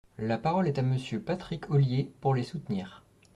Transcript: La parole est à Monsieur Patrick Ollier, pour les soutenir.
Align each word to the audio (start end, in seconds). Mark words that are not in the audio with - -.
La 0.17 0.39
parole 0.39 0.67
est 0.67 0.79
à 0.79 0.81
Monsieur 0.81 1.21
Patrick 1.21 1.69
Ollier, 1.69 2.11
pour 2.21 2.33
les 2.33 2.41
soutenir. 2.41 3.03